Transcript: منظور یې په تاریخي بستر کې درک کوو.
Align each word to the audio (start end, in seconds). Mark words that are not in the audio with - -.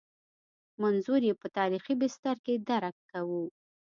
منظور 0.81 1.21
یې 1.29 1.33
په 1.41 1.47
تاریخي 1.57 1.93
بستر 2.01 2.35
کې 2.45 2.53
درک 2.69 2.95
کوو. 3.11 3.43